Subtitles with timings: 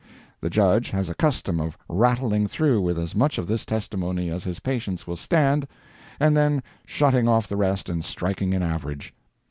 [0.39, 4.45] The judge has a custom of rattling through with as much of this testimony as
[4.45, 5.67] his patience will stand,
[6.19, 9.13] and then shutting off the rest and striking an average.